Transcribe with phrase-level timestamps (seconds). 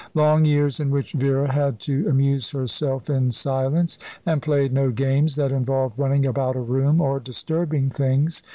[0.15, 5.35] Long years in which Vera had to amuse herself in silence, and play no games
[5.35, 8.41] that involved running about a room, or disturbing things.